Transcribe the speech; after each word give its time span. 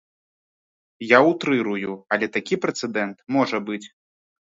Я 1.09 1.19
ўтрырую, 1.29 1.93
але 2.17 2.33
такі 2.41 2.61
прэцэдэнт 2.67 3.17
можа 3.39 3.57
быць. 3.73 3.83